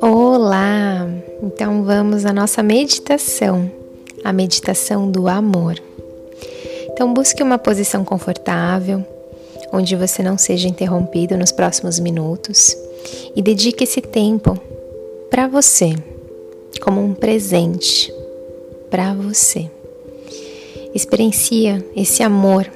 [0.00, 1.08] Olá!
[1.42, 3.70] Então vamos à nossa meditação,
[4.22, 5.76] a meditação do amor.
[6.90, 9.04] Então busque uma posição confortável,
[9.72, 12.76] onde você não seja interrompido nos próximos minutos
[13.34, 14.58] e dedique esse tempo
[15.30, 15.94] para você,
[16.80, 18.12] como um presente
[18.90, 19.70] para você.
[20.94, 22.70] Experiencia esse amor,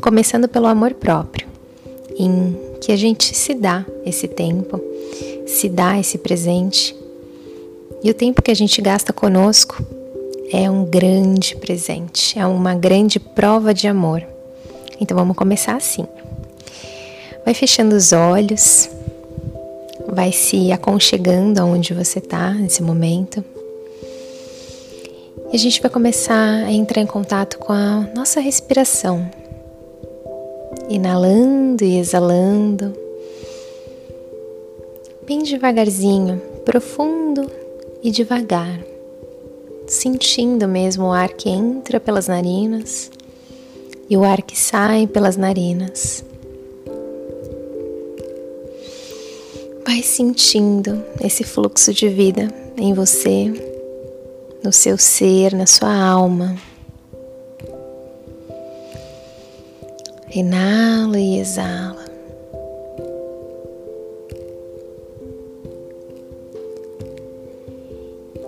[0.00, 1.53] começando pelo amor próprio,
[2.18, 4.80] em que a gente se dá esse tempo,
[5.46, 6.94] se dá esse presente.
[8.02, 9.84] E o tempo que a gente gasta conosco
[10.52, 14.22] é um grande presente, é uma grande prova de amor.
[15.00, 16.06] Então vamos começar assim.
[17.44, 18.88] Vai fechando os olhos,
[20.08, 23.44] vai se aconchegando aonde você está nesse momento.
[25.52, 29.30] E a gente vai começar a entrar em contato com a nossa respiração,
[30.88, 32.92] inalando e exalando,
[35.26, 37.50] bem devagarzinho, profundo
[38.02, 38.80] e devagar,
[39.86, 43.10] sentindo mesmo o ar que entra pelas narinas
[44.08, 46.24] e o ar que sai pelas narinas.
[49.86, 53.52] Vai sentindo esse fluxo de vida em você
[54.62, 56.56] no seu ser, na sua alma.
[60.34, 62.04] Inala e exala.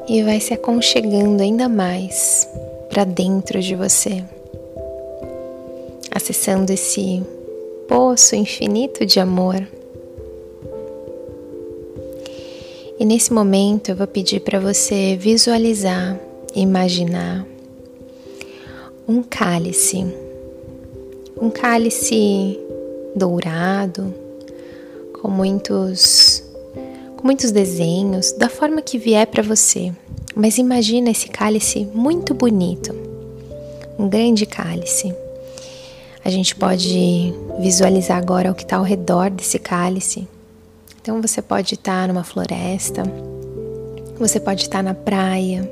[0.08, 2.48] E vai se aconchegando ainda mais
[2.88, 4.24] para dentro de você,
[6.10, 7.22] acessando esse
[7.88, 9.66] poço infinito de amor
[12.98, 16.18] E nesse momento eu vou pedir para você visualizar,
[16.54, 17.46] imaginar
[19.06, 20.06] um cálice,
[21.40, 22.58] um cálice
[23.14, 24.14] dourado,
[25.20, 26.42] com muitos
[27.16, 29.92] com muitos desenhos, da forma que vier para você.
[30.34, 32.94] Mas imagina esse cálice muito bonito.
[33.98, 35.14] Um grande cálice.
[36.22, 40.28] A gente pode visualizar agora o que está ao redor desse cálice.
[41.00, 43.02] Então você pode estar numa floresta,
[44.18, 45.70] você pode estar na praia,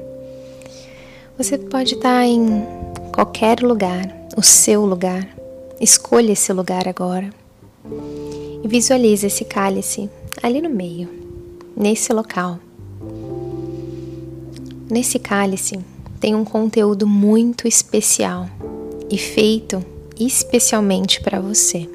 [1.37, 2.65] você pode estar em
[3.13, 5.34] qualquer lugar, o seu lugar.
[5.85, 7.29] Escolha esse lugar agora
[8.63, 10.09] e visualize esse cálice
[10.43, 11.11] ali no meio,
[11.77, 12.59] nesse local.
[14.91, 15.79] Nesse cálice
[16.19, 18.49] tem um conteúdo muito especial
[19.11, 19.85] e feito
[20.19, 21.87] especialmente para você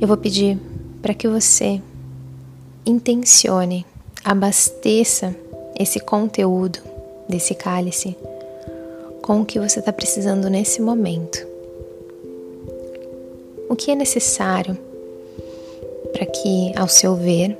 [0.00, 0.58] eu vou pedir
[1.02, 1.80] para que você
[2.86, 3.84] intencione,
[4.24, 5.36] abasteça
[5.78, 6.78] esse conteúdo
[7.28, 8.16] desse cálice
[9.22, 11.46] com o que você está precisando nesse momento.
[13.68, 14.76] O que é necessário
[16.12, 17.56] para que, ao seu ver,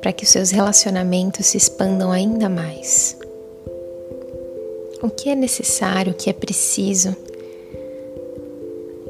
[0.00, 3.16] para que os seus relacionamentos se expandam ainda mais?
[5.02, 7.14] O que é necessário, o que é preciso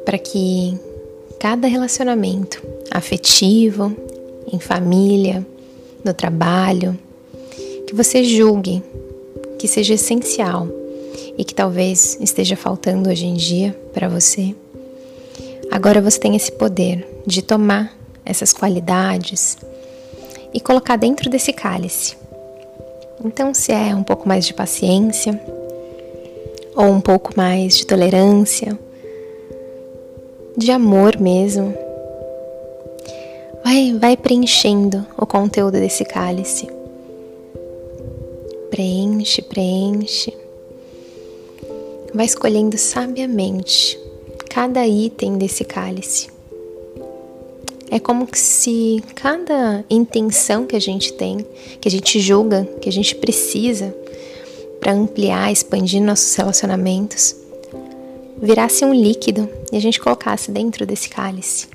[0.04, 0.74] para que
[1.38, 3.94] cada relacionamento afetivo,
[4.50, 5.46] em família,
[6.02, 6.98] no trabalho,
[7.86, 8.82] que você julgue
[9.58, 10.66] que seja essencial
[11.38, 14.54] e que talvez esteja faltando hoje em dia para você.
[15.70, 19.56] Agora você tem esse poder de tomar essas qualidades
[20.52, 22.16] e colocar dentro desse cálice.
[23.24, 25.40] Então, se é um pouco mais de paciência,
[26.74, 28.78] ou um pouco mais de tolerância,
[30.56, 31.74] de amor mesmo.
[33.64, 36.68] Vai, vai preenchendo o conteúdo desse cálice.
[38.70, 40.47] Preenche, preenche.
[42.14, 43.98] Vai escolhendo sabiamente
[44.48, 46.28] cada item desse cálice.
[47.90, 51.44] É como se cada intenção que a gente tem,
[51.80, 53.94] que a gente julga, que a gente precisa
[54.78, 57.34] para ampliar, expandir nossos relacionamentos,
[58.40, 61.68] virasse um líquido e a gente colocasse dentro desse cálice.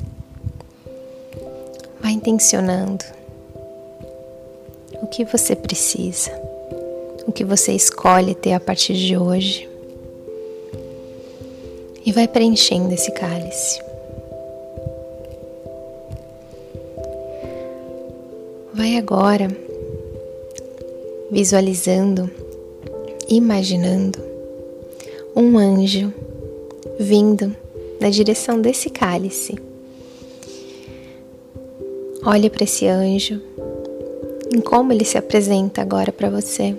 [2.00, 3.04] Vai intencionando
[5.02, 6.31] o que você precisa,
[7.25, 9.73] o que você escolhe ter a partir de hoje.
[12.06, 13.82] E vai preenchendo esse cálice.
[18.74, 19.48] Vai agora
[21.32, 22.30] visualizando,
[23.30, 24.20] imaginando
[25.36, 26.14] um anjo
[27.00, 27.56] vindo
[28.00, 29.56] na direção desse cálice.
[32.26, 33.42] Olhe para esse anjo,
[34.54, 36.76] em como ele se apresenta agora para você.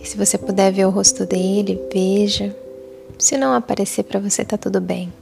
[0.00, 2.54] E se você puder ver o rosto dele, veja.
[3.18, 5.12] Se não aparecer para você, tá tudo bem.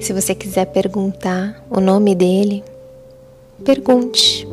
[0.00, 2.62] Se você quiser perguntar o nome dele,
[3.64, 4.46] pergunte.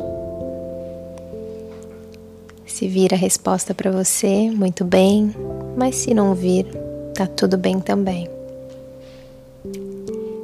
[2.66, 5.32] Se vir a resposta para você, muito bem,
[5.76, 6.66] mas se não vir,
[7.14, 8.28] tá tudo bem também.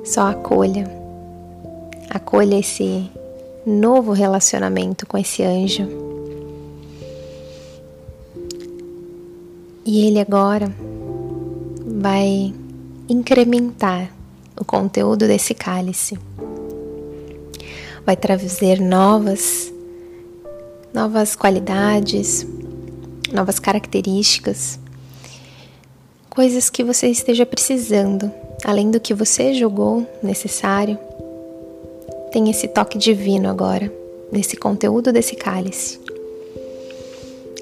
[0.04, 0.88] Só acolha.
[2.08, 3.10] Acolha esse
[3.66, 5.88] novo relacionamento com esse anjo.
[9.84, 10.70] E ele agora
[11.98, 12.54] vai
[13.08, 14.08] incrementar
[14.58, 16.16] o conteúdo desse cálice.
[18.06, 19.72] Vai trazer novas
[20.94, 22.46] novas qualidades,
[23.32, 24.78] novas características,
[26.30, 28.32] coisas que você esteja precisando,
[28.64, 30.98] além do que você julgou necessário.
[32.32, 33.92] Tem esse toque divino agora,
[34.32, 36.00] nesse conteúdo desse cálice.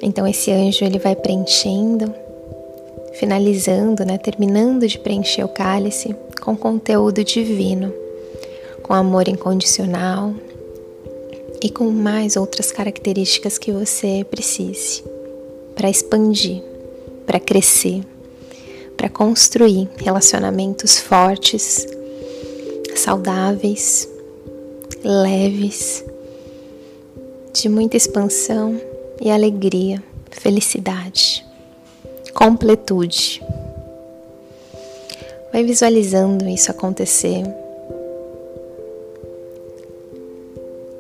[0.00, 2.14] Então esse anjo ele vai preenchendo,
[3.18, 7.92] finalizando, né, terminando de preencher o cálice com conteúdo divino,
[8.82, 10.34] com amor incondicional
[11.62, 15.02] e com mais outras características que você precise
[15.74, 16.62] para expandir,
[17.26, 18.02] para crescer,
[18.96, 21.86] para construir relacionamentos fortes,
[22.94, 24.08] saudáveis,
[25.02, 26.04] leves,
[27.52, 28.78] de muita expansão
[29.20, 31.45] e alegria, felicidade,
[32.36, 33.42] completude.
[35.50, 37.42] Vai visualizando isso acontecer.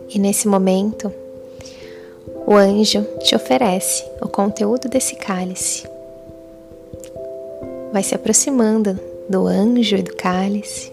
[0.08, 1.12] E nesse momento,
[2.46, 5.86] o anjo te oferece o conteúdo desse cálice.
[7.92, 8.98] Vai se aproximando
[9.28, 10.90] do anjo e do cálice.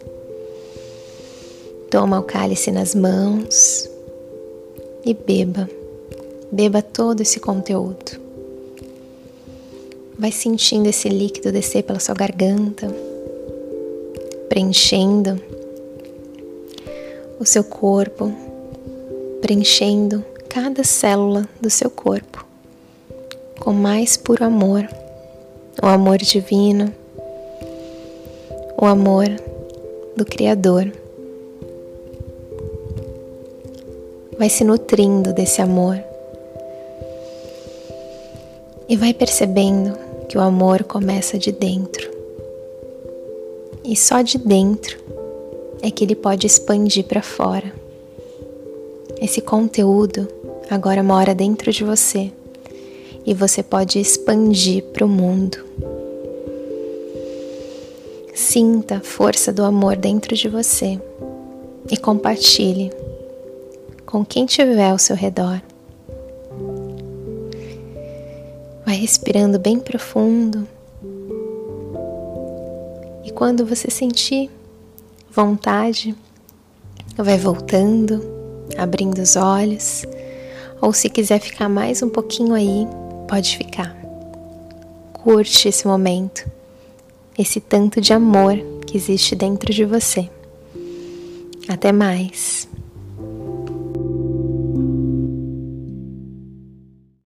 [1.90, 3.90] Toma o cálice nas mãos
[5.06, 5.70] e beba.
[6.52, 8.23] Beba todo esse conteúdo.
[10.18, 12.88] Vai sentindo esse líquido descer pela sua garganta,
[14.50, 15.42] preenchendo
[17.40, 18.32] o seu corpo,
[19.42, 22.44] preenchendo cada célula do seu corpo
[23.64, 24.86] com mais puro amor,
[25.82, 26.94] o amor divino,
[28.78, 29.26] o amor
[30.18, 30.92] do Criador.
[34.38, 35.98] Vai se nutrindo desse amor
[38.90, 39.98] e vai percebendo
[40.34, 42.10] que o amor começa de dentro.
[43.86, 44.98] E só de dentro
[45.80, 47.72] é que ele pode expandir para fora.
[49.22, 50.28] Esse conteúdo
[50.72, 52.32] agora mora dentro de você
[53.24, 55.64] e você pode expandir para o mundo.
[58.34, 61.00] Sinta a força do amor dentro de você
[61.92, 62.92] e compartilhe
[64.04, 65.62] com quem tiver ao seu redor.
[68.94, 70.68] Vai respirando bem profundo.
[73.26, 74.52] E quando você sentir
[75.32, 76.16] vontade,
[77.18, 78.24] vai voltando
[78.78, 80.06] abrindo os olhos,
[80.80, 82.88] ou se quiser ficar mais um pouquinho aí,
[83.28, 83.98] pode ficar.
[85.12, 86.48] Curte esse momento,
[87.36, 90.30] esse tanto de amor que existe dentro de você.
[91.68, 92.68] Até mais.